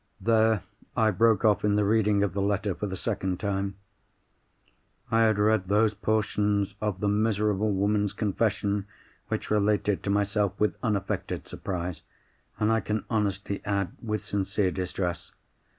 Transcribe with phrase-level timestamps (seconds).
[0.19, 0.63] There,
[0.97, 3.75] I broke off in the reading of the letter for the second time.
[5.11, 8.87] I had read those portions of the miserable woman's confession
[9.27, 12.01] which related to myself, with unaffected surprise,
[12.59, 15.33] and, I can honestly add, with sincere distress.